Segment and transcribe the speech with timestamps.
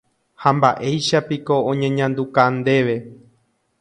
[0.43, 2.95] Ha mba'éichapiko oñeñanduka ndéve.